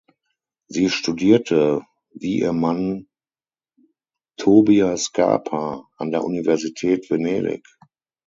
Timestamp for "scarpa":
4.97-5.87